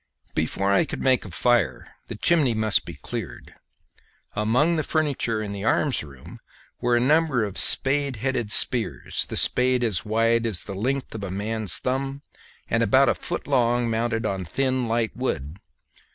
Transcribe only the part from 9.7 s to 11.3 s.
as wide as the length of a